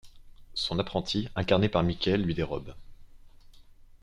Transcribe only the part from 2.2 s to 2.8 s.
dérobe.